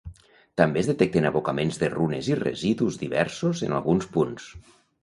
També 0.61 0.81
es 0.81 0.87
detecten 0.91 1.27
abocaments 1.31 1.79
de 1.83 1.91
runes 1.97 2.31
i 2.33 2.39
residus 2.43 2.99
diversos, 3.07 3.65
en 3.71 3.79
alguns 3.83 4.15
punts. 4.19 4.53